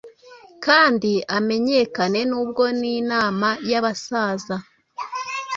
[0.65, 4.55] kandi amenyekane Nubwo ninama yabasaza